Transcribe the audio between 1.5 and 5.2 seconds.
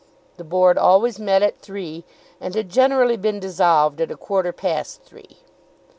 three, and had generally been dissolved at a quarter past